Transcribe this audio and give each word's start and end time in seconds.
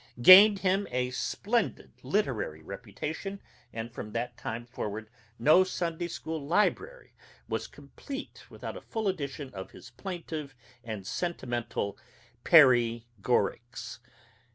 gained 0.23 0.57
him 0.65 0.87
a 0.89 1.11
splendid 1.11 1.91
literary 2.01 2.63
reputation, 2.63 3.39
and 3.71 3.93
from 3.93 4.13
that 4.13 4.35
time 4.35 4.65
forward 4.65 5.07
no 5.37 5.63
Sunday 5.63 6.07
school 6.07 6.43
library 6.43 7.13
was 7.47 7.67
complete 7.67 8.43
without 8.49 8.75
a 8.75 8.81
full 8.81 9.07
edition 9.07 9.53
of 9.53 9.69
his 9.73 9.91
plaintive 9.91 10.55
and 10.83 11.05
sentimental 11.05 11.99
"Perry 12.43 13.05
Gorics." 13.21 13.99